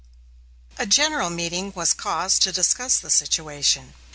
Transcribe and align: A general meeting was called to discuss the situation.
A 0.79 0.87
general 0.87 1.29
meeting 1.29 1.73
was 1.75 1.93
called 1.93 2.31
to 2.31 2.51
discuss 2.51 2.97
the 2.99 3.11
situation. 3.11 3.93